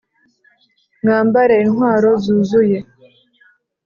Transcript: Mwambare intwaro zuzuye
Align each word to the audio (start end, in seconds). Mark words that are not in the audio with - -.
Mwambare 1.01 1.53
intwaro 1.63 2.09
zuzuye 2.23 2.77